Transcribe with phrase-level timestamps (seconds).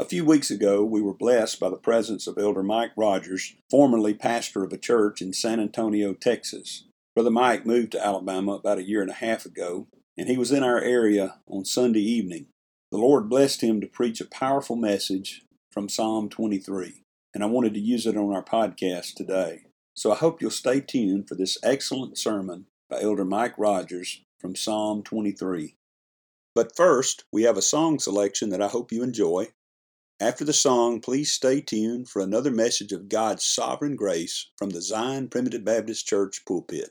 [0.00, 4.14] A few weeks ago, we were blessed by the presence of Elder Mike Rodgers, formerly
[4.14, 6.84] pastor of a church in San Antonio, Texas.
[7.14, 10.52] Brother Mike moved to Alabama about a year and a half ago, and he was
[10.52, 12.46] in our area on Sunday evening.
[12.90, 17.02] The Lord blessed him to preach a powerful message from Psalm 23,
[17.34, 19.64] and I wanted to use it on our podcast today.
[19.94, 24.56] So I hope you'll stay tuned for this excellent sermon by Elder Mike Rodgers from
[24.56, 25.76] Psalm 23.
[26.54, 29.48] But first, we have a song selection that I hope you enjoy.
[30.22, 34.82] After the song, please stay tuned for another message of God's sovereign grace from the
[34.82, 36.90] Zion Primitive Baptist Church pulpit.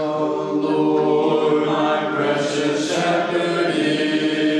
[0.00, 4.57] Oh Lord, my precious shepherd is,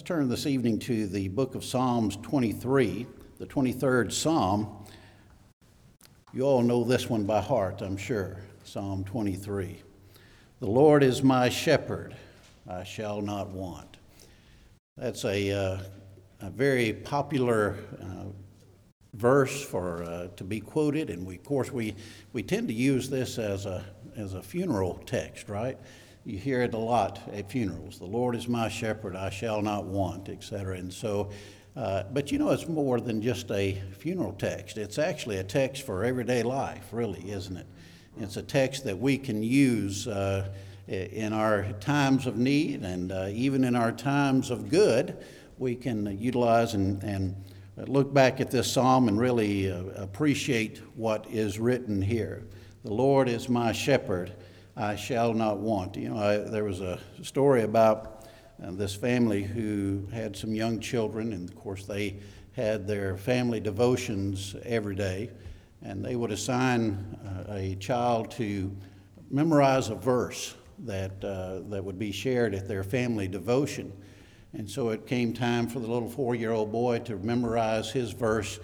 [0.00, 3.06] let's turn this evening to the book of Psalms 23,
[3.38, 4.86] the 23rd Psalm.
[6.32, 8.38] You all know this one by heart, I'm sure.
[8.64, 9.76] Psalm 23.
[10.60, 12.16] The Lord is my shepherd,
[12.66, 13.98] I shall not want.
[14.96, 15.78] That's a, uh,
[16.40, 18.30] a very popular uh,
[19.12, 21.94] verse for uh, to be quoted, and we, of course, we,
[22.32, 23.84] we tend to use this as a,
[24.16, 25.78] as a funeral text, right?
[26.30, 27.98] You hear it a lot at funerals.
[27.98, 30.76] The Lord is my shepherd, I shall not want, etc.
[30.76, 31.30] And so,
[31.74, 34.78] uh, but you know, it's more than just a funeral text.
[34.78, 37.66] It's actually a text for everyday life, really, isn't it?
[38.20, 40.50] It's a text that we can use uh,
[40.86, 45.16] in our times of need and uh, even in our times of good.
[45.58, 47.34] We can utilize and, and
[47.88, 52.44] look back at this psalm and really uh, appreciate what is written here.
[52.84, 54.32] The Lord is my shepherd
[54.80, 55.94] I shall not want.
[55.96, 58.24] You know, I, there was a story about
[58.64, 62.16] uh, this family who had some young children, and of course, they
[62.52, 65.30] had their family devotions every day,
[65.82, 68.74] and they would assign uh, a child to
[69.30, 73.92] memorize a verse that, uh, that would be shared at their family devotion.
[74.54, 78.12] And so it came time for the little four year old boy to memorize his
[78.12, 78.58] verse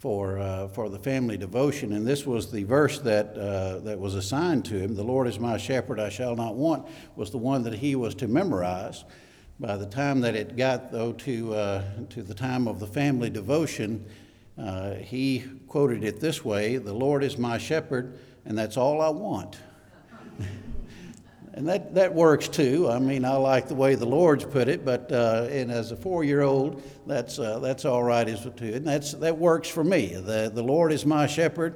[0.00, 1.92] for, uh, for the family devotion.
[1.92, 5.38] And this was the verse that, uh, that was assigned to him The Lord is
[5.38, 9.04] my shepherd, I shall not want, was the one that he was to memorize.
[9.60, 13.28] By the time that it got, though, to, uh, to the time of the family
[13.28, 14.06] devotion,
[14.56, 19.10] uh, he quoted it this way The Lord is my shepherd, and that's all I
[19.10, 19.58] want.
[21.54, 22.88] and that, that works too.
[22.88, 25.96] I mean, I like the way the Lord's put it, but uh, and as a
[25.96, 30.14] four-year-old, that's uh, that's all right as too, and that's that works for me.
[30.14, 31.74] The the Lord is my shepherd,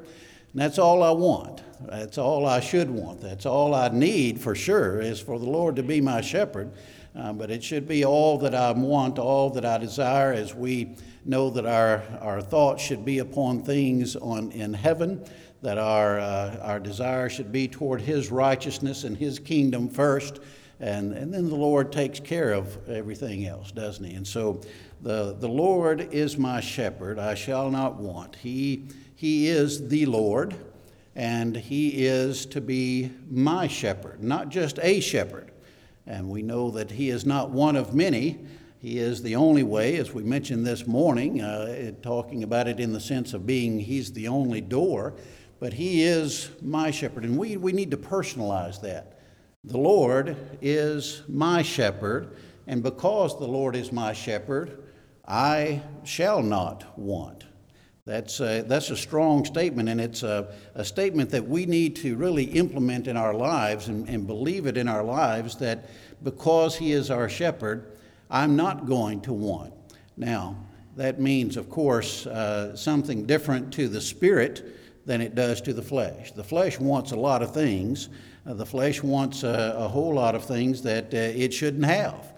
[0.52, 1.62] and that's all I want.
[1.88, 3.20] That's all I should want.
[3.20, 6.70] That's all I need for sure is for the Lord to be my shepherd.
[7.16, 10.96] Uh, but it should be all that I want, all that I desire, as we
[11.24, 15.24] know that our, our thoughts should be upon things on in heaven
[15.64, 20.40] that our, uh, our desire should be toward His righteousness and His kingdom first,
[20.78, 24.14] and, and then the Lord takes care of everything else, doesn't He?
[24.14, 24.60] And so
[25.00, 28.36] the, the Lord is my shepherd, I shall not want.
[28.36, 28.84] He,
[29.16, 30.54] he is the Lord,
[31.16, 35.50] and He is to be my shepherd, not just a shepherd.
[36.06, 38.38] And we know that He is not one of many.
[38.82, 42.92] He is the only way, as we mentioned this morning, uh, talking about it in
[42.92, 45.14] the sense of being He's the only door
[45.64, 47.24] but He is my shepherd.
[47.24, 49.18] And we, we need to personalize that.
[49.64, 54.84] The Lord is my shepherd, and because the Lord is my shepherd,
[55.26, 57.44] I shall not want.
[58.04, 62.14] That's a, that's a strong statement, and it's a, a statement that we need to
[62.14, 65.88] really implement in our lives and, and believe it in our lives that
[66.22, 67.96] because He is our shepherd,
[68.30, 69.72] I'm not going to want.
[70.18, 70.58] Now,
[70.96, 75.82] that means, of course, uh, something different to the spirit than it does to the
[75.82, 76.32] flesh.
[76.32, 78.08] The flesh wants a lot of things.
[78.46, 82.32] Uh, the flesh wants a, a, whole lot of things that uh, it shouldn't have.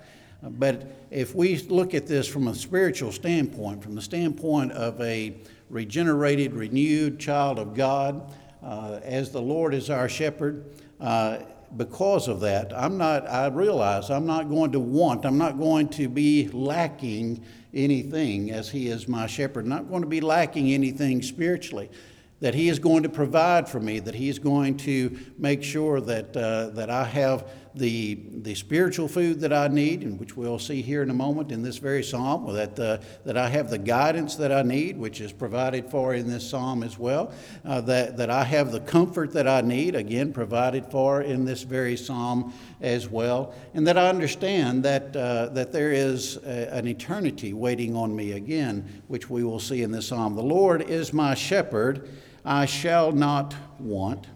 [0.44, 5.00] Uh, but if we look at this from a spiritual standpoint, from the standpoint of
[5.00, 5.36] a
[5.70, 8.32] regenerated, renewed child of God,
[8.62, 10.64] uh, as the Lord is our shepherd,
[11.00, 11.38] uh,
[11.76, 15.88] because of that, I'm not, I realize I'm not going to want, I'm not going
[15.90, 17.44] to be lacking
[17.74, 21.90] anything as He is my shepherd, I'm not going to be lacking anything spiritually
[22.40, 26.00] that He is going to provide for me, that He is going to make sure
[26.00, 30.58] that, uh, that I have the, the spiritual food that I need, and which we'll
[30.58, 33.78] see here in a moment in this very psalm, that, uh, that I have the
[33.78, 37.32] guidance that I need, which is provided for in this psalm as well,
[37.66, 41.64] uh, that, that I have the comfort that I need, again, provided for in this
[41.64, 46.86] very psalm as well, and that I understand that, uh, that there is a, an
[46.86, 50.34] eternity waiting on me again, which we will see in this psalm.
[50.34, 52.08] The Lord is my shepherd.
[52.46, 54.28] I shall not want.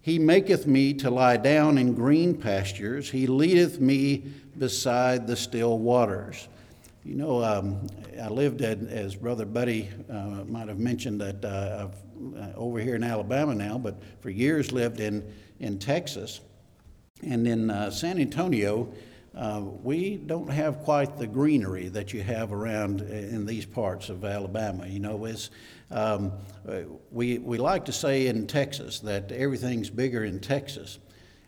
[0.00, 3.08] He maketh me to lie down in green pastures.
[3.08, 4.24] He leadeth me
[4.58, 6.48] beside the still waters.
[7.04, 7.86] You know, um,
[8.20, 12.02] I lived at, as Brother Buddy uh, might have mentioned, that uh, I've
[12.36, 15.24] uh, over here in Alabama now, but for years lived in,
[15.60, 16.40] in Texas.
[17.22, 18.92] And in uh, San Antonio,
[19.34, 24.24] uh, we don't have quite the greenery that you have around in these parts of
[24.24, 24.86] Alabama.
[24.86, 25.50] You know, it's,
[25.90, 26.32] um,
[27.10, 30.98] we, we like to say in Texas that everything's bigger in Texas.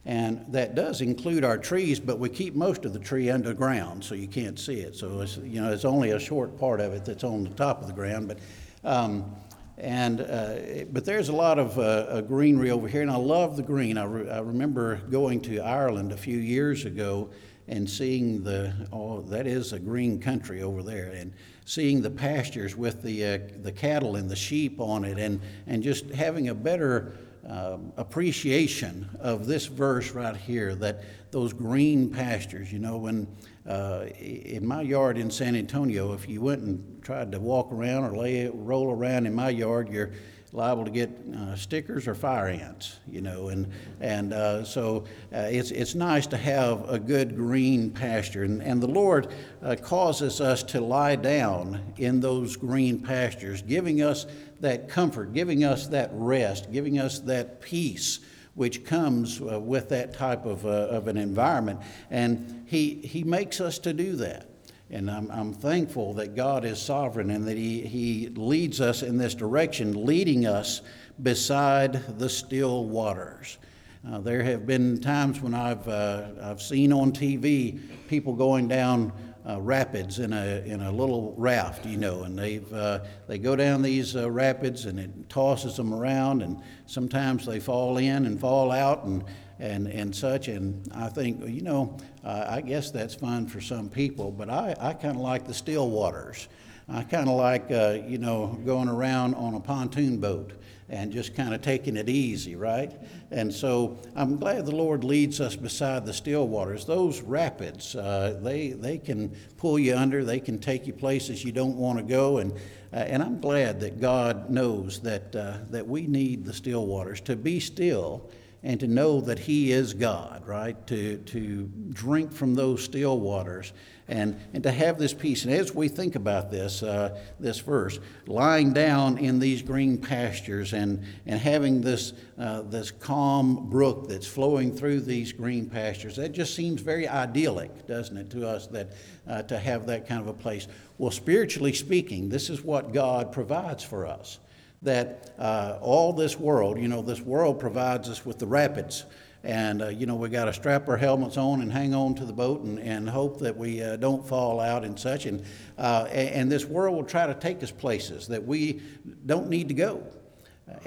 [0.06, 4.14] And that does include our trees, but we keep most of the tree underground so
[4.14, 4.96] you can't see it.
[4.96, 7.80] So it's, you know, it's only a short part of it that's on the top
[7.80, 8.28] of the ground.
[8.28, 8.38] But,
[8.84, 9.34] um,
[9.78, 13.62] and, uh, but there's a lot of uh, greenery over here, and I love the
[13.62, 13.96] green.
[13.96, 17.30] I, re- I remember going to Ireland a few years ago
[17.68, 21.32] and seeing the oh that is a green country over there and
[21.64, 25.82] seeing the pastures with the uh, the cattle and the sheep on it and and
[25.82, 27.16] just having a better
[27.46, 33.26] um, appreciation of this verse right here that those green pastures you know when
[33.68, 38.04] uh, in my yard in San Antonio if you went and tried to walk around
[38.04, 40.10] or lay roll around in my yard you're
[40.54, 43.66] liable to get uh, stickers or fire ants, you know, and
[44.00, 48.80] and uh, so uh, it's it's nice to have a good green pasture, and and
[48.80, 54.26] the Lord uh, causes us to lie down in those green pastures, giving us
[54.60, 58.20] that comfort, giving us that rest, giving us that peace.
[58.54, 61.80] Which comes uh, with that type of, uh, of an environment.
[62.08, 64.46] And he, he makes us to do that.
[64.90, 69.16] And I'm, I'm thankful that God is sovereign and that he, he leads us in
[69.16, 70.82] this direction, leading us
[71.22, 73.58] beside the still waters.
[74.06, 79.12] Uh, there have been times when I've, uh, I've seen on TV people going down
[79.48, 83.56] uh, rapids in a, in a little raft, you know, and they've, uh, they go
[83.56, 88.40] down these uh, rapids and it tosses them around, and sometimes they fall in and
[88.40, 89.24] fall out and,
[89.58, 90.48] and, and such.
[90.48, 94.74] And I think, you know, uh, I guess that's fine for some people, but I,
[94.80, 96.48] I kind of like the still waters.
[96.88, 100.52] I kind of like, uh, you know, going around on a pontoon boat
[100.90, 102.92] and just kind of taking it easy, right?
[103.30, 106.84] And so I'm glad the Lord leads us beside the still waters.
[106.84, 111.52] Those rapids, uh, they, they can pull you under, they can take you places you
[111.52, 112.38] don't want to go.
[112.38, 112.52] And,
[112.92, 117.22] uh, and I'm glad that God knows that, uh, that we need the still waters
[117.22, 118.28] to be still
[118.64, 120.74] and to know that He is God, right?
[120.86, 123.74] To, to drink from those still waters
[124.08, 125.44] and, and to have this peace.
[125.44, 130.72] And as we think about this, uh, this verse, lying down in these green pastures
[130.72, 136.32] and, and having this, uh, this calm brook that's flowing through these green pastures, that
[136.32, 138.92] just seems very idyllic, doesn't it, to us that,
[139.28, 140.68] uh, to have that kind of a place.
[140.96, 144.38] Well, spiritually speaking, this is what God provides for us
[144.84, 149.04] that uh, all this world, you know, this world provides us with the rapids.
[149.42, 152.24] And, uh, you know, we got to strap our helmets on and hang on to
[152.24, 155.26] the boat and, and hope that we uh, don't fall out and such.
[155.26, 155.44] And,
[155.76, 158.80] uh, and this world will try to take us places that we
[159.26, 160.02] don't need to go.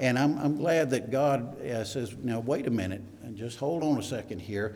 [0.00, 3.84] And I'm, I'm glad that God uh, says, now, wait a minute, and just hold
[3.84, 4.74] on a second here.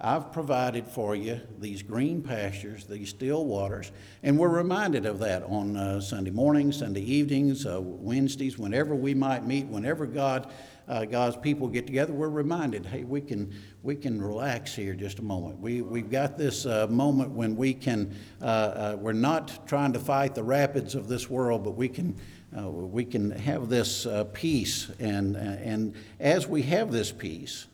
[0.00, 3.90] I've provided for you these green pastures, these still waters,
[4.22, 9.12] and we're reminded of that on uh, Sunday mornings, Sunday evenings, uh, Wednesdays, whenever we
[9.12, 10.52] might meet, whenever God,
[10.86, 13.52] uh, God's people get together, we're reminded, hey, we can,
[13.82, 15.58] we can relax here just a moment.
[15.58, 19.98] We, we've got this uh, moment when we can, uh, uh, we're not trying to
[19.98, 22.16] fight the rapids of this world, but we can,
[22.52, 24.92] we can have this peace.
[25.00, 27.66] And, and as we have this peace,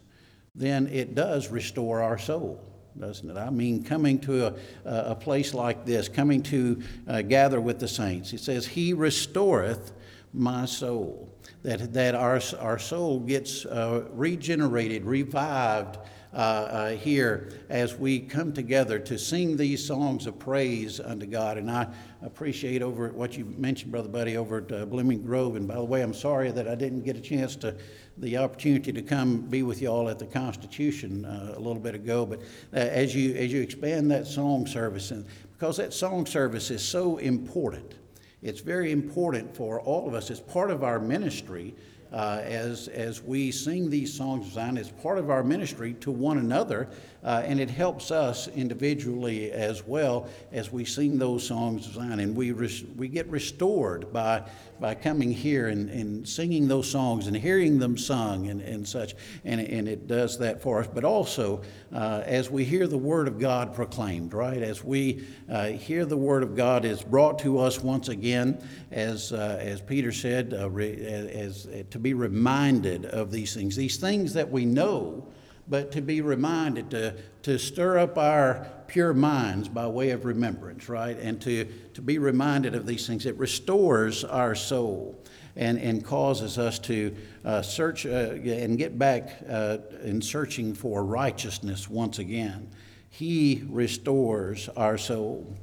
[0.54, 2.60] then it does restore our soul,
[2.98, 3.36] doesn't it?
[3.36, 7.88] I mean, coming to a, a place like this, coming to uh, gather with the
[7.88, 9.92] saints, it says, He restoreth
[10.32, 11.30] my soul.
[11.62, 15.98] That, that our, our soul gets uh, regenerated, revived.
[16.34, 21.58] Uh, uh, here as we come together to sing these songs of praise unto God.
[21.58, 21.86] And I
[22.22, 25.54] appreciate over what you mentioned, Brother Buddy, over at uh, Blooming Grove.
[25.54, 27.76] And by the way, I'm sorry that I didn't get a chance to
[28.18, 31.94] the opportunity to come be with you all at the Constitution uh, a little bit
[31.94, 32.26] ago.
[32.26, 32.40] But
[32.72, 35.24] uh, as you as you expand that song service, and
[35.56, 37.94] because that song service is so important,
[38.42, 40.30] it's very important for all of us.
[40.30, 41.76] It's part of our ministry.
[42.12, 46.10] Uh, as, as we sing these songs of Zion, it's part of our ministry to
[46.10, 46.88] one another,
[47.24, 52.20] uh, and it helps us individually as well as we sing those songs of Zion.
[52.20, 54.44] And we, res- we get restored by
[54.80, 59.14] by coming here and, and singing those songs and hearing them sung and, and such.
[59.44, 60.88] And, and it does that for us.
[60.92, 61.62] But also,
[61.92, 64.62] uh, as we hear the Word of God proclaimed, right?
[64.62, 69.32] As we uh, hear the Word of God is brought to us once again, as,
[69.32, 73.96] uh, as Peter said, uh, re, as, as, to be reminded of these things, these
[73.96, 75.26] things that we know
[75.68, 80.88] but to be reminded to, to stir up our pure minds by way of remembrance,
[80.88, 81.18] right?
[81.18, 83.26] And to, to be reminded of these things.
[83.26, 85.18] It restores our soul
[85.56, 91.04] and, and causes us to uh, search uh, and get back uh, in searching for
[91.04, 92.68] righteousness once again.
[93.08, 95.54] He restores our soul.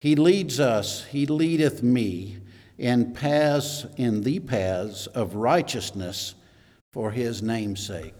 [0.00, 2.38] He leads us, He leadeth me
[2.78, 6.34] in paths, in the paths of righteousness
[6.92, 8.14] for His name's sake.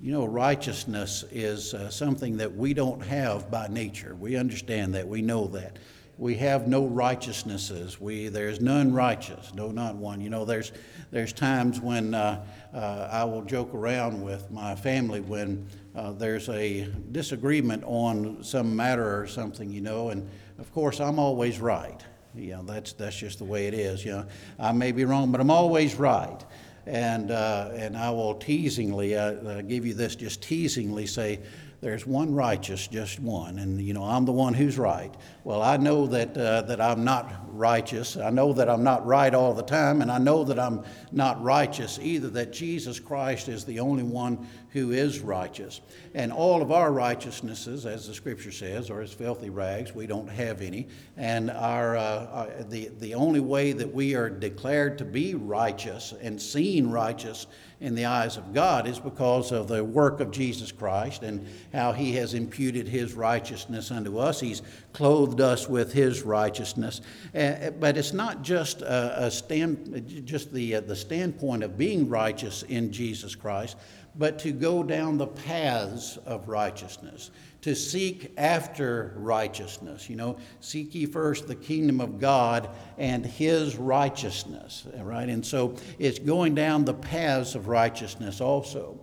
[0.00, 4.16] You know, righteousness is uh, something that we don't have by nature.
[4.16, 5.06] We understand that.
[5.06, 5.78] We know that.
[6.16, 8.00] we have no righteousnesses.
[8.00, 10.20] We, there's none righteous, no, not one.
[10.20, 10.72] You know, there's,
[11.10, 16.48] there's times when uh, uh, I will joke around with my family when uh, there's
[16.48, 22.00] a disagreement on some matter or something, you know, and of course I'm always right.
[22.34, 24.04] You know, that's, that's just the way it is.
[24.04, 24.26] You know,
[24.58, 26.44] I may be wrong, but I'm always right.
[26.86, 31.40] And, uh, and I will teasingly, uh, uh, give you this just teasingly say,
[31.84, 35.14] there's one righteous, just one, and you know I'm the one who's right.
[35.44, 38.16] Well, I know that uh, that I'm not righteous.
[38.16, 41.42] I know that I'm not right all the time, and I know that I'm not
[41.42, 42.30] righteous either.
[42.30, 45.80] That Jesus Christ is the only one who is righteous,
[46.14, 49.94] and all of our righteousnesses, as the Scripture says, are as filthy rags.
[49.94, 54.98] We don't have any, and our, uh, the the only way that we are declared
[54.98, 57.46] to be righteous and seen righteous
[57.80, 61.92] in the eyes of God is because of the work of Jesus Christ and how
[61.92, 64.40] He has imputed His righteousness unto us.
[64.40, 64.62] He's
[64.92, 67.00] clothed us with His righteousness.
[67.34, 72.08] Uh, but it's not just a, a stand, just the, uh, the standpoint of being
[72.08, 73.76] righteous in Jesus Christ,
[74.16, 77.30] but to go down the paths of righteousness,
[77.62, 80.08] to seek after righteousness.
[80.08, 82.68] You know, seek ye first the kingdom of God
[82.98, 85.28] and his righteousness, right?
[85.28, 89.00] And so it's going down the paths of righteousness also.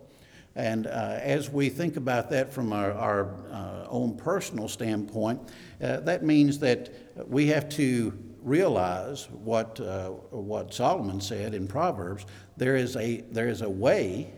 [0.56, 5.40] And uh, as we think about that from our, our uh, own personal standpoint,
[5.82, 6.94] uh, that means that
[7.28, 12.26] we have to realize what, uh, what Solomon said in Proverbs
[12.58, 14.34] there is, a, there is a way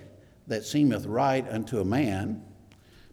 [0.48, 2.44] that seemeth right unto a man,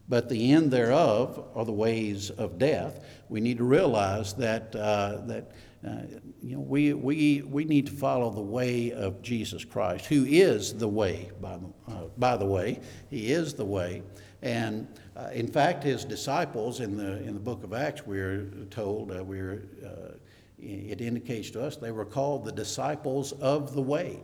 [0.09, 3.05] but the end thereof are the ways of death.
[3.29, 5.53] We need to realize that, uh, that
[5.87, 6.03] uh,
[6.43, 10.75] you know, we, we, we need to follow the way of Jesus Christ, who is
[10.75, 12.81] the way, by the, uh, by the way.
[13.09, 14.03] He is the way.
[14.43, 19.13] And uh, in fact, his disciples in the, in the book of Acts, we're told,
[19.13, 20.15] uh, we're, uh,
[20.59, 24.21] it indicates to us they were called the disciples of the way.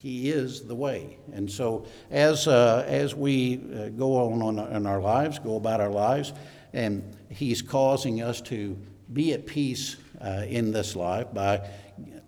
[0.00, 1.18] He is the way.
[1.30, 5.78] And so, as, uh, as we uh, go on, on in our lives, go about
[5.78, 6.32] our lives,
[6.72, 8.78] and He's causing us to
[9.12, 11.68] be at peace uh, in this life by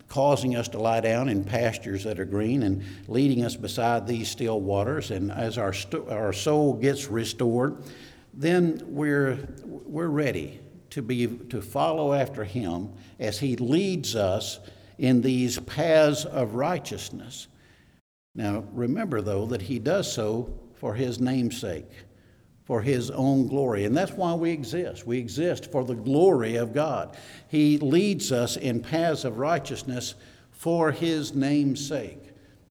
[0.09, 4.29] causing us to lie down in pastures that are green and leading us beside these
[4.29, 5.11] still waters.
[5.11, 7.85] And as our, st- our soul gets restored,
[8.35, 14.61] then we're, we're ready to, be, to follow after Him as He leads us
[14.99, 17.47] in these paths of righteousness.
[18.35, 21.91] Now, remember, though, that he does so for his namesake,
[22.65, 23.85] for his own glory.
[23.85, 25.07] And that's why we exist.
[25.07, 27.17] We exist for the glory of God.
[27.49, 30.15] He leads us in paths of righteousness
[30.51, 32.19] for his name's sake.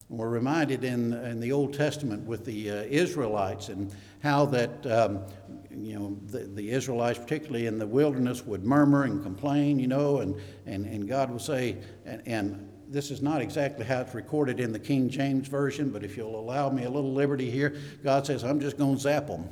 [0.10, 5.21] We're reminded in, in the Old Testament with the uh, Israelites and how that, um,
[5.69, 10.19] you know, the, the, Israelites, particularly in the wilderness, would murmur and complain, you know,
[10.19, 14.60] and, and, and God would say, and, and this is not exactly how it's recorded
[14.60, 18.25] in the King James Version, but if you'll allow me a little liberty here, God
[18.25, 19.47] says, I'm just going to zap them.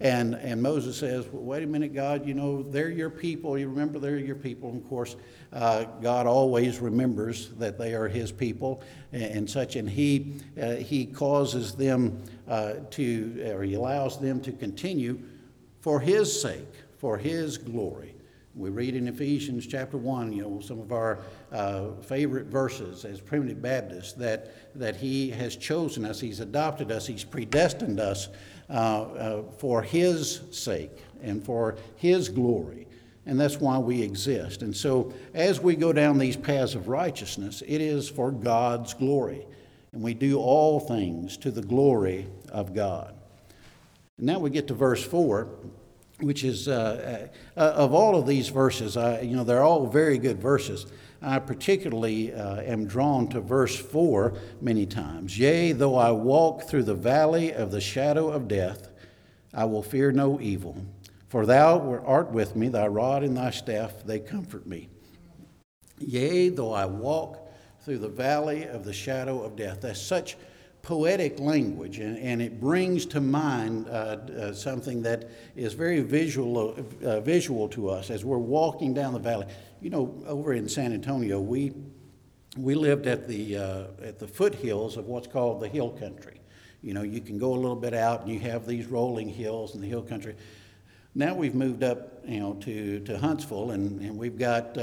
[0.00, 3.58] And, and Moses says, well, wait a minute, God, you know, they're your people.
[3.58, 4.70] You remember they're your people.
[4.70, 5.14] And of course,
[5.52, 8.82] uh, God always remembers that they are his people
[9.12, 9.76] and, and such.
[9.76, 15.20] And he, uh, he causes them uh, to, or he allows them to continue
[15.80, 18.14] for his sake, for his glory.
[18.56, 21.20] We read in Ephesians chapter 1, you know, some of our
[21.52, 27.06] uh, favorite verses as primitive Baptists that, that He has chosen us, He's adopted us,
[27.06, 28.28] He's predestined us
[28.68, 30.90] uh, uh, for His sake
[31.22, 32.88] and for His glory.
[33.24, 34.62] And that's why we exist.
[34.62, 39.46] And so, as we go down these paths of righteousness, it is for God's glory.
[39.92, 43.14] And we do all things to the glory of God.
[44.18, 45.48] And now we get to verse 4
[46.20, 50.18] which is uh, uh, of all of these verses, I, you know, they're all very
[50.18, 50.86] good verses.
[51.22, 55.38] I particularly uh, am drawn to verse 4 many times.
[55.38, 58.90] Yea, though I walk through the valley of the shadow of death,
[59.52, 60.76] I will fear no evil.
[61.28, 64.88] For thou art with me, thy rod and thy staff, they comfort me.
[65.98, 67.38] Yea, though I walk
[67.82, 69.82] through the valley of the shadow of death.
[69.82, 70.36] That's such
[70.82, 76.76] poetic language, and, and it brings to mind uh, uh, something that is very visual,
[77.04, 79.46] uh, visual to us as we're walking down the valley.
[79.80, 81.72] You know, over in San Antonio, we,
[82.56, 86.40] we lived at the, uh, at the foothills of what's called the hill country.
[86.82, 89.74] You know, you can go a little bit out and you have these rolling hills
[89.74, 90.34] in the hill country.
[91.14, 94.78] Now we've moved up, you know, to, to Huntsville, and, and we've got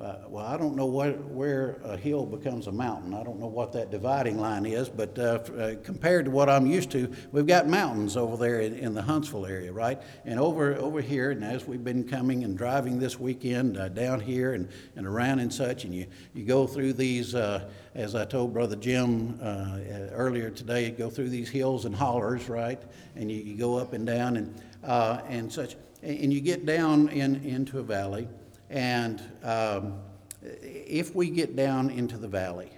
[0.00, 3.12] uh, well, I don't know what, where a hill becomes a mountain.
[3.12, 6.66] I don't know what that dividing line is, but uh, uh, compared to what I'm
[6.66, 10.00] used to, we've got mountains over there in, in, the Huntsville area, right?
[10.24, 14.18] And over over here, and as we've been coming and driving this weekend uh, down
[14.20, 18.24] here and, and around and such, and you, you go through these, uh, as I
[18.24, 19.78] told Brother Jim uh,
[20.12, 22.80] earlier today, you go through these hills and hollers, right?
[23.14, 25.76] And you, you go up and down and, and such.
[26.02, 28.26] And you get down in, into a valley
[28.72, 30.00] and um,
[30.42, 32.70] if we get down into the valley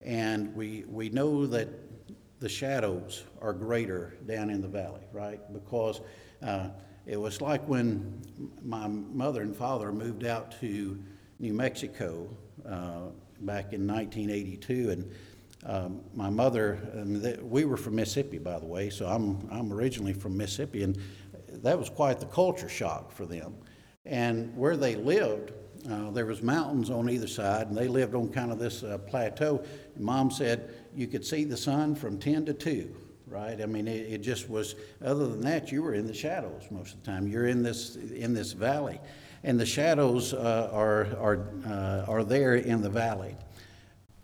[0.00, 1.68] and we, we know that
[2.40, 5.40] the shadows are greater down in the valley, right?
[5.52, 6.00] Because
[6.42, 6.70] uh,
[7.06, 8.20] it was like when
[8.64, 11.00] my mother and father moved out to
[11.38, 12.28] New Mexico
[12.66, 13.02] uh,
[13.42, 14.90] back in 1982.
[14.90, 15.12] And
[15.64, 16.80] um, my mother,
[17.42, 20.98] we were from Mississippi, by the way, so I'm, I'm originally from Mississippi, and
[21.48, 23.54] that was quite the culture shock for them.
[24.04, 25.52] And where they lived,
[25.90, 28.98] uh, there was mountains on either side, and they lived on kind of this uh,
[28.98, 29.64] plateau.
[29.96, 32.94] Mom said you could see the sun from 10 to 2,
[33.26, 33.60] right?
[33.60, 36.94] I mean, it, it, just was, other than that, you were in the shadows most
[36.94, 37.26] of the time.
[37.26, 39.00] You're in this, in this valley,
[39.42, 43.36] and the shadows uh, are, are, uh, are there in the valley.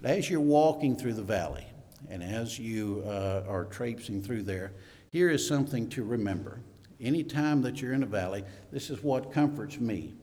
[0.01, 1.67] But as you're walking through the valley,
[2.09, 4.73] and as you uh, are traipsing through there,
[5.11, 6.61] here is something to remember.
[7.01, 10.15] Anytime that you're in a valley, this is what comforts me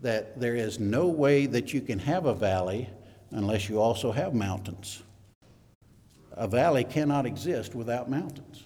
[0.00, 2.88] that there is no way that you can have a valley
[3.30, 5.02] unless you also have mountains.
[6.32, 8.64] A valley cannot exist without mountains.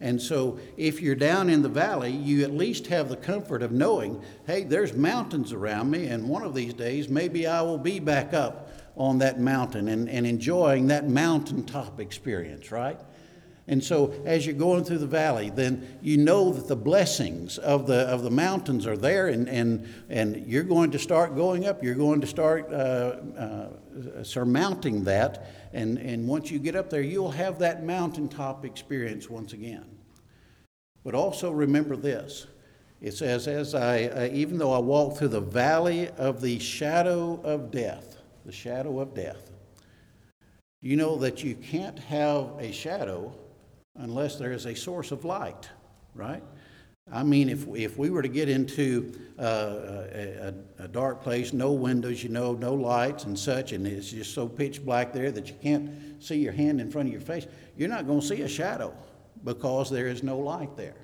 [0.00, 3.72] And so, if you're down in the valley, you at least have the comfort of
[3.72, 7.98] knowing, hey, there's mountains around me, and one of these days, maybe I will be
[7.98, 13.00] back up on that mountain and, and enjoying that mountaintop experience, right?
[13.68, 17.86] And so, as you're going through the valley, then you know that the blessings of
[17.86, 21.84] the, of the mountains are there, and, and, and you're going to start going up.
[21.84, 23.68] You're going to start uh, uh,
[24.22, 25.70] surmounting that.
[25.74, 29.84] And, and once you get up there, you'll have that mountaintop experience once again.
[31.04, 32.46] But also remember this
[33.00, 37.40] it says, as I, uh, even though I walk through the valley of the shadow
[37.44, 39.52] of death, the shadow of death,
[40.80, 43.32] you know that you can't have a shadow
[43.98, 45.68] unless there is a source of light,
[46.14, 46.42] right?
[47.10, 51.72] I mean, if, if we were to get into uh, a, a, dark place, no
[51.72, 55.48] windows, you know, no lights and such, and it's just so pitch black there that
[55.48, 55.90] you can't
[56.22, 58.94] see your hand in front of your face, you're not going to see a shadow
[59.44, 60.96] because there is no light there.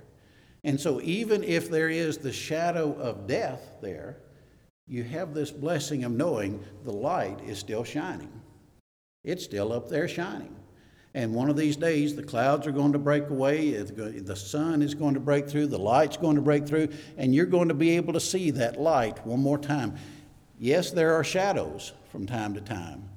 [0.63, 4.19] And so, even if there is the shadow of death there,
[4.87, 8.33] you have this blessing of knowing the light is still shining.
[9.23, 10.55] It's still up there shining.
[11.16, 14.94] And one of these days, the clouds are going to break away, the sun is
[14.94, 17.90] going to break through, the light's going to break through, and you're going to be
[17.90, 19.94] able to see that light one more time.
[20.59, 23.09] Yes, there are shadows from time to time,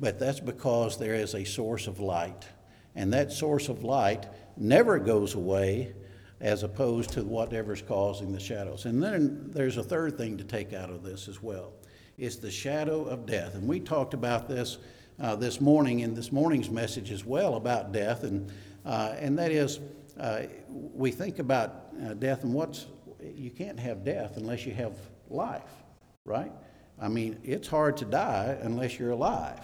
[0.00, 2.48] but that's because there is a source of light.
[2.94, 5.94] And that source of light never goes away
[6.40, 8.86] as opposed to whatever's causing the shadows.
[8.86, 11.72] And then there's a third thing to take out of this as well
[12.18, 13.54] it's the shadow of death.
[13.54, 14.78] And we talked about this
[15.20, 18.50] uh, this morning in this morning's message as well about death, and,
[18.84, 19.80] uh, and that is
[20.18, 22.86] uh, we think about uh, death and what's,
[23.22, 24.96] you can't have death unless you have
[25.28, 25.84] life,
[26.24, 26.52] right?
[27.00, 29.60] I mean, it's hard to die unless you're alive.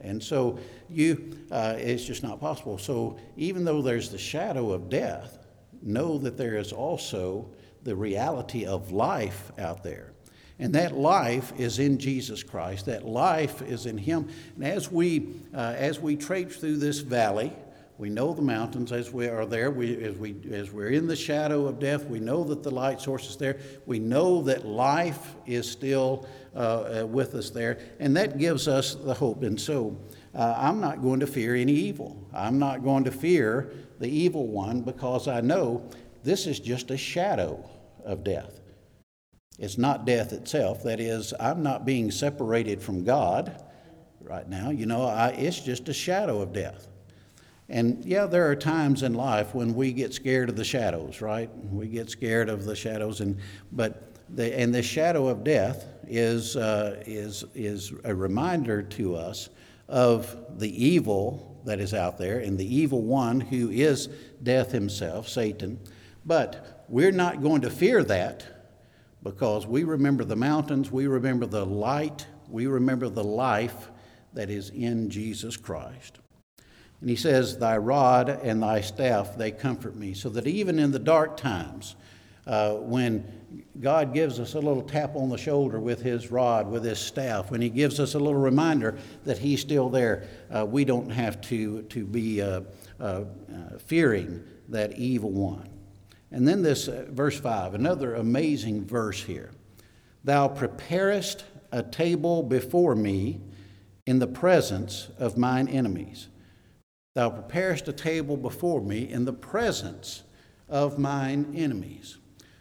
[0.00, 0.58] And so
[0.88, 2.78] you, uh, it's just not possible.
[2.78, 5.38] So even though there's the shadow of death,
[5.82, 7.50] know that there is also
[7.82, 10.12] the reality of life out there.
[10.58, 12.86] And that life is in Jesus Christ.
[12.86, 14.28] That life is in Him.
[14.56, 17.52] And as we, uh, as we traipse through this valley,
[17.98, 19.72] we know the mountains as we are there.
[19.72, 23.00] We, as, we, as we're in the shadow of death, we know that the light
[23.00, 23.58] source is there.
[23.86, 26.58] We know that life is still uh,
[27.02, 27.78] uh, with us there.
[27.98, 29.42] And that gives us the hope.
[29.42, 29.96] And so
[30.32, 32.24] uh, I'm not going to fear any evil.
[32.32, 35.88] I'm not going to fear the evil one because I know
[36.22, 37.68] this is just a shadow
[38.04, 38.60] of death.
[39.58, 40.84] It's not death itself.
[40.84, 43.64] That is, I'm not being separated from God
[44.20, 44.70] right now.
[44.70, 46.86] You know, I, it's just a shadow of death.
[47.68, 51.50] And yeah, there are times in life when we get scared of the shadows, right?
[51.70, 53.36] We get scared of the shadows, and
[53.72, 59.50] but the and the shadow of death is uh, is is a reminder to us
[59.86, 64.08] of the evil that is out there and the evil one who is
[64.42, 65.78] death himself, Satan.
[66.24, 68.57] But we're not going to fear that
[69.22, 73.90] because we remember the mountains, we remember the light, we remember the life
[74.34, 76.18] that is in Jesus Christ.
[77.00, 80.14] And he says, Thy rod and thy staff, they comfort me.
[80.14, 81.96] So that even in the dark times,
[82.46, 83.24] uh, when
[83.80, 87.50] God gives us a little tap on the shoulder with His rod, with His staff,
[87.50, 91.40] when He gives us a little reminder that He's still there, uh, we don't have
[91.42, 92.62] to, to be uh,
[92.98, 93.24] uh, uh
[93.78, 95.68] fearing that evil one.
[96.30, 99.50] And then this uh, verse 5, another amazing verse here.
[100.24, 103.40] Thou preparest a table before me
[104.06, 106.28] in the presence of mine enemies.
[107.14, 110.22] Thou preparest a table before me in the presence
[110.68, 112.18] of mine enemies.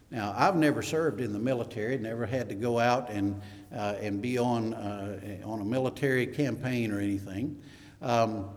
[0.09, 3.41] Now, I've never served in the military, never had to go out and,
[3.75, 7.61] uh, and be on, uh, on a military campaign or anything.
[8.01, 8.49] Um,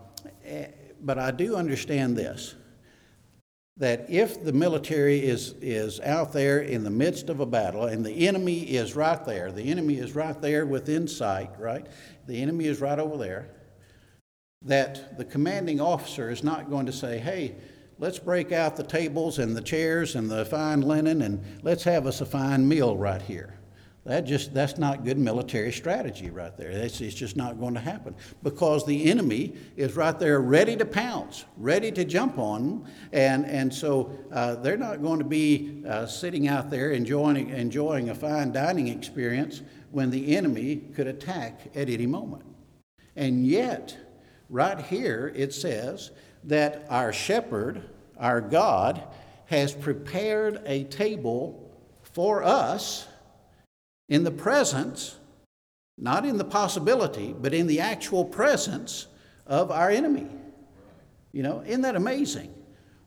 [0.45, 0.69] eh,
[1.03, 2.55] but I do understand this
[3.77, 8.05] that if the military is, is out there in the midst of a battle and
[8.05, 11.87] the enemy is right there, the enemy is right there within sight, right?
[12.27, 13.49] The enemy is right over there,
[14.63, 17.55] that the commanding officer is not going to say, hey,
[17.99, 22.07] let's break out the tables and the chairs and the fine linen and let's have
[22.07, 23.60] us a fine meal right here.
[24.07, 26.71] That just that's not good military strategy right there.
[26.71, 31.45] It's just not going to happen because the enemy is right there ready to pounce,
[31.59, 36.07] ready to jump on them, and and so uh, they're not going to be uh,
[36.07, 39.61] sitting out there enjoying enjoying a fine dining experience
[39.91, 42.45] when the enemy could attack at any moment.
[43.17, 43.99] And yet,
[44.49, 46.11] right here it says
[46.45, 47.83] that our shepherd,
[48.19, 49.03] our God,
[49.47, 51.71] has prepared a table
[52.03, 53.07] for us
[54.11, 55.17] in the presence,
[55.97, 59.07] not in the possibility, but in the actual presence
[59.47, 60.27] of our enemy.
[61.33, 62.53] You know, isn't that amazing?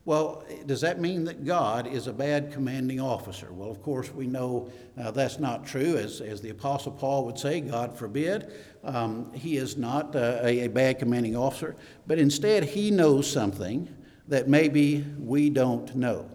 [0.06, 3.54] Well, does that mean that God is a bad commanding officer?
[3.54, 4.70] Well, of course, we know
[5.02, 5.98] uh, that's not true.
[5.98, 8.52] As, as the Apostle Paul would say, God forbid.
[8.84, 13.88] Um, he is not uh, a, a bad commanding officer, but instead, he knows something
[14.28, 16.30] that maybe we don't know.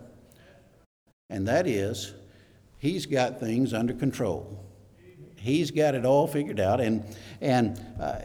[1.29, 2.15] And that is
[2.79, 4.65] He's got things under control.
[5.37, 6.81] He's got it all figured out.
[6.81, 7.05] And,
[7.41, 8.21] and uh,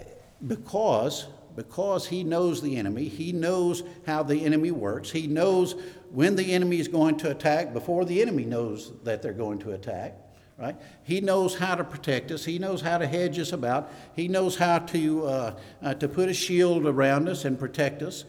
[0.48, 5.76] because, because he knows the enemy, he knows how the enemy works, he knows
[6.12, 9.72] when the enemy is going to attack before the enemy knows that they're going to
[9.72, 10.18] attack.
[10.60, 10.76] Right?
[11.04, 12.46] He knows how to protect us.
[12.46, 13.92] He knows how to hedge us about.
[14.16, 18.24] He knows how to, uh, uh, to put a shield around us and protect us.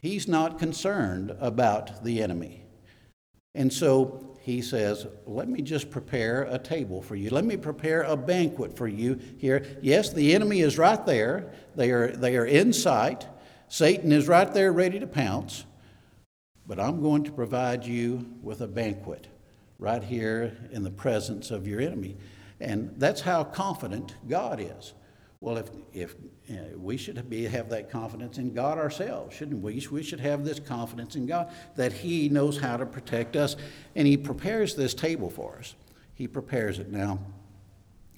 [0.00, 2.62] He's not concerned about the enemy.
[3.56, 7.30] And so he says, Let me just prepare a table for you.
[7.30, 9.66] Let me prepare a banquet for you here.
[9.82, 13.26] Yes, the enemy is right there, they are, they are in sight.
[13.66, 15.64] Satan is right there ready to pounce.
[16.64, 19.26] But I'm going to provide you with a banquet
[19.80, 22.16] right here in the presence of your enemy.
[22.60, 24.94] And that's how confident God is.
[25.40, 26.14] Well, if, if
[26.76, 29.86] we should be, have that confidence in God ourselves, shouldn't we?
[29.90, 33.56] We should have this confidence in God that He knows how to protect us,
[33.94, 35.74] and He prepares this table for us.
[36.14, 37.18] He prepares it now.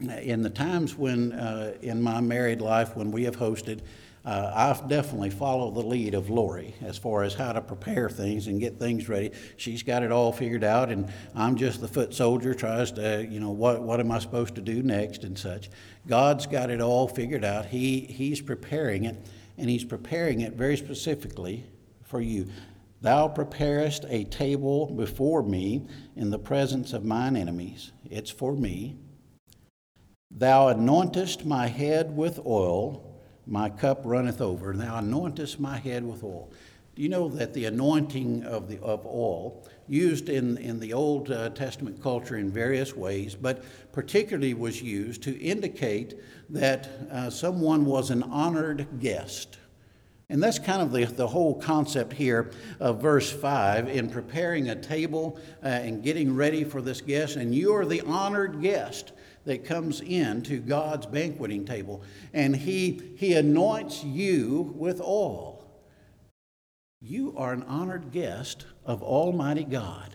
[0.00, 3.80] In the times when, uh, in my married life, when we have hosted,
[4.24, 8.46] uh, I've definitely followed the lead of Lori as far as how to prepare things
[8.46, 9.30] and get things ready.
[9.56, 13.40] She's got it all figured out, and I'm just the foot soldier, tries to, you
[13.40, 15.70] know, what, what am I supposed to do next and such.
[16.06, 17.66] God's got it all figured out.
[17.66, 19.16] He, he's preparing it,
[19.56, 21.64] and He's preparing it very specifically
[22.04, 22.48] for you.
[23.00, 27.92] Thou preparest a table before me in the presence of mine enemies.
[28.10, 28.96] It's for me.
[30.30, 33.07] Thou anointest my head with oil
[33.48, 34.74] my cup runneth over.
[34.74, 36.50] Thou anointest my head with oil.
[36.94, 41.30] Do you know that the anointing of, the, of oil, used in, in the Old
[41.30, 46.14] uh, Testament culture in various ways, but particularly was used to indicate
[46.50, 49.58] that uh, someone was an honored guest?
[50.28, 54.76] And that's kind of the, the whole concept here of verse 5 in preparing a
[54.76, 57.36] table uh, and getting ready for this guest.
[57.36, 59.12] And you are the honored guest
[59.48, 65.66] that comes in to God's banqueting table, and he, he anoints you with oil.
[67.00, 70.14] You are an honored guest of Almighty God.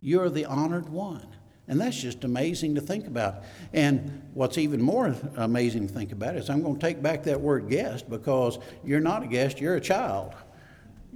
[0.00, 1.26] You're the honored one.
[1.68, 3.44] And that's just amazing to think about.
[3.72, 7.40] And what's even more amazing to think about is I'm going to take back that
[7.40, 10.34] word guest because you're not a guest, you're a child.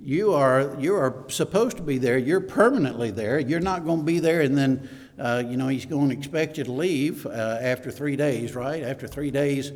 [0.00, 3.40] You are, you are supposed to be there, you're permanently there.
[3.40, 6.58] You're not going to be there and then uh, you know, he's going to expect
[6.58, 8.82] you to leave uh, after three days, right?
[8.82, 9.72] After three days,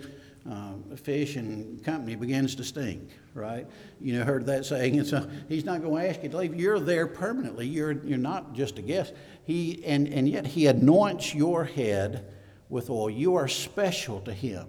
[0.51, 3.67] uh, fish and company begins to stink, right?
[4.01, 4.99] You know, heard that saying.
[4.99, 6.55] And so he's not going to ask you to leave.
[6.55, 7.67] You're there permanently.
[7.67, 9.13] You're, you're not just a guest.
[9.45, 12.27] He, and, and yet he anoints your head
[12.69, 13.11] with oil.
[13.11, 14.69] You are special to him.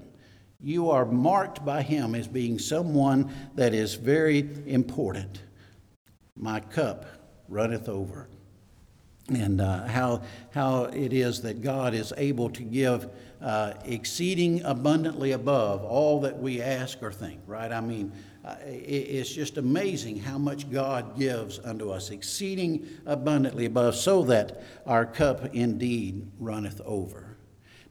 [0.61, 5.41] You are marked by him as being someone that is very important.
[6.35, 7.05] My cup
[7.47, 8.27] runneth over.
[9.29, 13.09] And uh, how, how it is that God is able to give
[13.41, 17.71] uh, exceeding abundantly above all that we ask or think, right?
[17.71, 18.11] I mean,
[18.43, 24.23] uh, it, it's just amazing how much God gives unto us, exceeding abundantly above, so
[24.23, 27.28] that our cup indeed runneth over.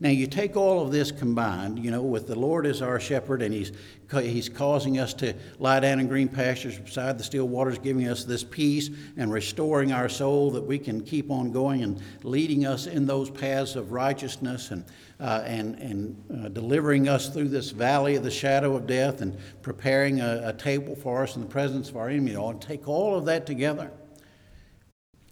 [0.01, 3.43] Now, you take all of this combined, you know, with the Lord as our shepherd,
[3.43, 3.73] and He's,
[4.13, 8.23] he's causing us to lie down in green pastures beside the still waters, giving us
[8.23, 12.87] this peace and restoring our soul that we can keep on going and leading us
[12.87, 14.85] in those paths of righteousness and,
[15.19, 19.37] uh, and, and uh, delivering us through this valley of the shadow of death and
[19.63, 22.35] preparing a, a table for us in the presence of our enemy.
[22.35, 23.91] And take all of that together.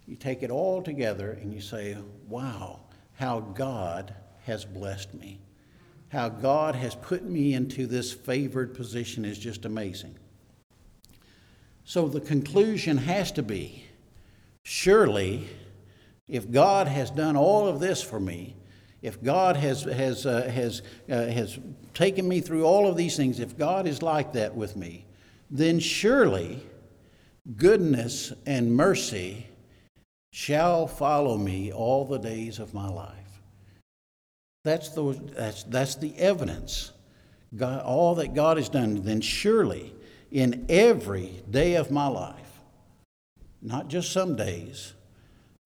[0.09, 2.81] You take it all together and you say, wow,
[3.15, 4.13] how God
[4.47, 5.39] has blessed me.
[6.09, 10.17] How God has put me into this favored position is just amazing.
[11.85, 13.85] So the conclusion has to be
[14.65, 15.49] surely,
[16.29, 18.57] if God has done all of this for me,
[19.03, 21.59] if God has, has, uh, has, uh, has
[21.95, 25.07] taken me through all of these things, if God is like that with me,
[25.51, 26.63] then surely
[27.57, 29.47] goodness and mercy
[30.33, 33.16] shall follow me all the days of my life.
[34.67, 36.91] That's the, that's, that's the evidence.
[37.55, 39.95] God, all that God has done, then surely
[40.33, 42.61] in every day of my life,
[43.63, 44.95] not just some days,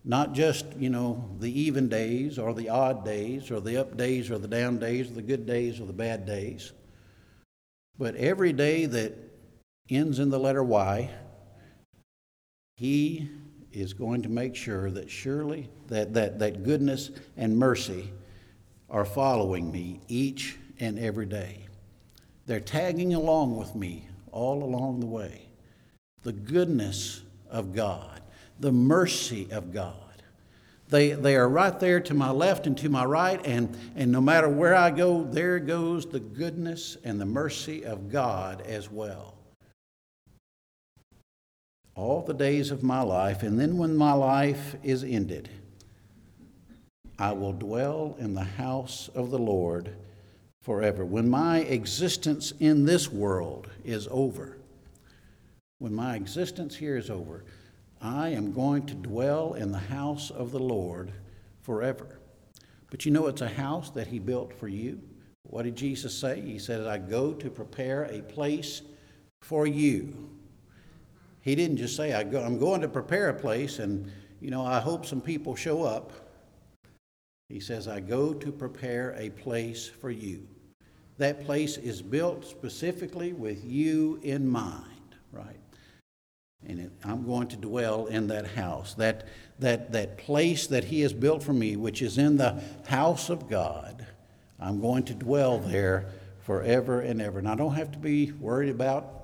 [0.04, 4.30] not just, you know, the even days or the odd days or the up days
[4.30, 6.72] or the down days or the good days or the bad days,
[7.96, 9.16] but every day that
[9.88, 11.08] ends in the letter Y,
[12.76, 13.30] He
[13.72, 18.10] is going to make sure that surely that, that, that goodness and mercy
[18.90, 21.66] are following me each and every day.
[22.46, 25.42] They're tagging along with me all along the way.
[26.22, 28.20] The goodness of God,
[28.58, 29.94] the mercy of God.
[30.88, 34.20] They, they are right there to my left and to my right, and, and no
[34.20, 39.34] matter where I go, there goes the goodness and the mercy of God as well.
[41.94, 45.48] All the days of my life, and then when my life is ended,
[47.20, 49.94] I will dwell in the house of the Lord
[50.62, 51.04] forever.
[51.04, 54.56] When my existence in this world is over,
[55.80, 57.44] when my existence here is over,
[58.00, 61.12] I am going to dwell in the house of the Lord
[61.60, 62.18] forever.
[62.90, 64.98] But you know, it's a house that He built for you.
[65.42, 66.40] What did Jesus say?
[66.40, 68.80] He said, I go to prepare a place
[69.42, 70.30] for you.
[71.42, 74.64] He didn't just say, I go, I'm going to prepare a place and, you know,
[74.64, 76.29] I hope some people show up.
[77.50, 80.46] He says, I go to prepare a place for you.
[81.18, 85.58] That place is built specifically with you in mind, right?
[86.64, 89.26] And it, I'm going to dwell in that house, that,
[89.58, 93.50] that, that place that He has built for me, which is in the house of
[93.50, 94.06] God.
[94.60, 96.06] I'm going to dwell there
[96.42, 97.40] forever and ever.
[97.40, 99.19] And I don't have to be worried about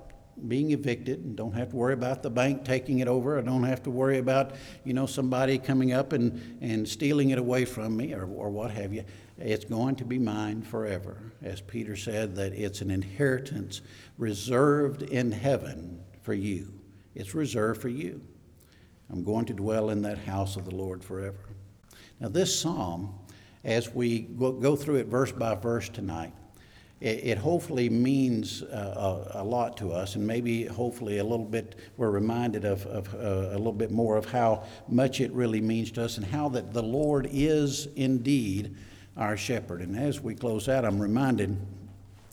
[0.47, 3.37] being evicted and don't have to worry about the bank taking it over.
[3.37, 7.39] I don't have to worry about, you know, somebody coming up and, and stealing it
[7.39, 9.03] away from me or, or what have you.
[9.37, 11.33] It's going to be mine forever.
[11.41, 13.81] As Peter said, that it's an inheritance
[14.17, 16.73] reserved in heaven for you.
[17.15, 18.21] It's reserved for you.
[19.09, 21.49] I'm going to dwell in that house of the Lord forever.
[22.19, 23.13] Now, this psalm,
[23.63, 26.33] as we go through it verse by verse tonight,
[26.99, 31.45] it, it hopefully means uh, a, a, lot to us, and maybe hopefully a little
[31.45, 35.61] bit we're reminded of, of uh, a little bit more of how much it really
[35.61, 38.75] means to us and how that the Lord is indeed
[39.15, 39.81] our shepherd.
[39.81, 41.57] And as we close out, I'm reminded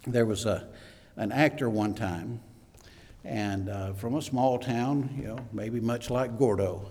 [0.06, 0.66] there was a,
[1.16, 2.40] an actor one time,
[3.22, 6.90] and uh, from a small town, you know, maybe much like Gordo,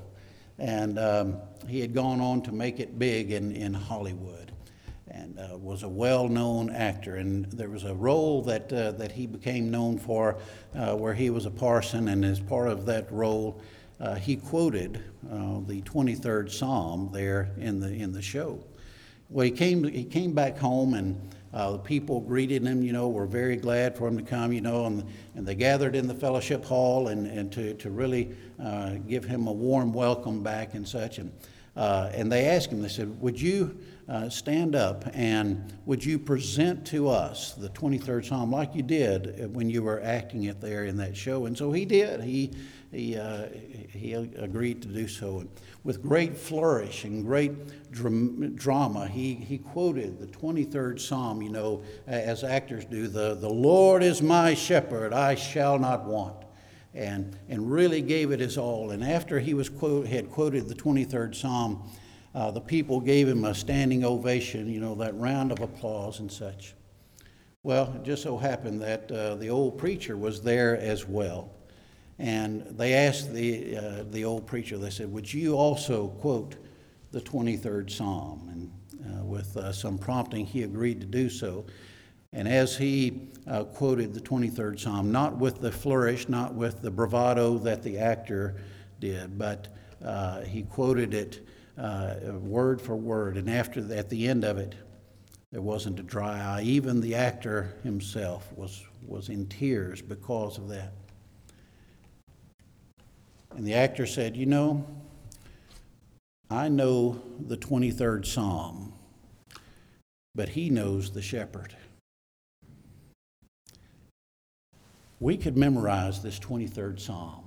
[0.59, 4.52] and um, he had gone on to make it big in, in Hollywood
[5.37, 7.15] uh, was a well-known actor.
[7.15, 10.37] And there was a role that uh, that he became known for,
[10.75, 13.61] uh, where he was a parson, and as part of that role,
[13.99, 18.63] uh, he quoted uh, the 23rd Psalm there in the in the show.
[19.29, 21.19] Well, he came he came back home and.
[21.53, 24.59] Uh, the people greeted him, you know, were very glad for him to come, you
[24.59, 28.35] know, and, and they gathered in the fellowship hall and, and to, to really
[29.07, 31.19] give him a warm welcome back and such.
[31.19, 31.31] And,
[31.75, 33.77] and they asked him, they said, Would you
[34.09, 39.55] uh, stand up and would you present to us the 23rd Psalm like you did
[39.55, 41.45] when you were acting it there in that show?
[41.45, 42.21] And so he did.
[42.21, 42.51] He,
[42.91, 43.47] he, uh,
[43.89, 45.39] he agreed to do so.
[45.39, 45.49] And
[45.83, 51.83] with great flourish and great dram- drama, he, he quoted the 23rd Psalm, you know,
[52.05, 56.35] as actors do the, the Lord is my shepherd, I shall not want.
[56.93, 58.91] and, and really gave it his all.
[58.91, 61.89] And after he was quote, had quoted the 23rd Psalm,
[62.35, 66.31] uh, the people gave him a standing ovation, you know, that round of applause and
[66.31, 66.73] such.
[67.61, 71.51] Well, it just so happened that uh, the old preacher was there as well.
[72.19, 76.55] And they asked the, uh, the old preacher, they said, Would you also quote
[77.11, 78.49] the 23rd Psalm?
[78.51, 81.65] And uh, with uh, some prompting, he agreed to do so.
[82.33, 86.89] And as he uh, quoted the 23rd Psalm, not with the flourish, not with the
[86.89, 88.55] bravado that the actor
[88.99, 89.67] did, but
[90.45, 91.45] he quoted it
[91.77, 93.37] uh, word for word.
[93.37, 94.75] And after, at the end of it,
[95.51, 96.63] there wasn't a dry eye.
[96.63, 100.93] Even the actor himself was, was in tears because of that.
[103.55, 104.85] And the actor said, You know,
[106.49, 108.93] I know the 23rd Psalm,
[110.35, 111.75] but he knows the shepherd.
[115.19, 117.42] We could memorize this 23rd Psalm.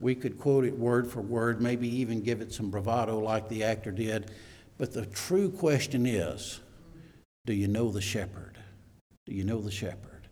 [0.00, 3.64] We could quote it word for word, maybe even give it some bravado like the
[3.64, 4.30] actor did.
[4.76, 6.60] But the true question is
[7.46, 8.58] do you know the shepherd?
[9.26, 10.28] Do you know the shepherd?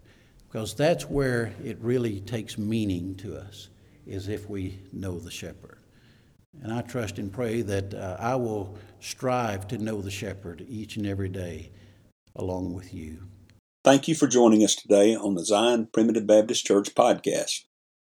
[0.46, 3.68] Because that's where it really takes meaning to us,
[4.06, 5.78] is if we know the shepherd.
[6.62, 10.96] And I trust and pray that uh, I will strive to know the shepherd each
[10.96, 11.72] and every day
[12.34, 13.28] along with you.
[13.84, 17.64] Thank you for joining us today on the Zion Primitive Baptist Church podcast.